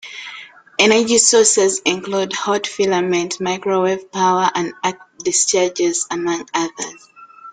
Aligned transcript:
Energy 0.79 1.19
sources 1.19 1.79
include 1.85 2.33
hot 2.33 2.65
filament, 2.65 3.39
microwave 3.39 4.11
power, 4.11 4.49
and 4.55 4.73
arc 4.83 4.97
discharges, 5.23 6.07
among 6.09 6.49
others. 6.55 7.07